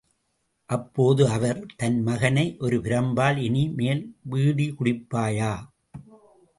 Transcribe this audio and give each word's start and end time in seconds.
அப்போது 0.69 1.23
அவர், 1.27 1.59
தன் 1.75 2.01
மகனை 2.01 2.57
ஒரு 2.59 2.77
பிரம்பால் 2.77 3.37
இனி 3.37 3.69
மேல் 3.69 4.03
பீடி 4.29 4.67
குடிப்பாயா? 4.79 5.53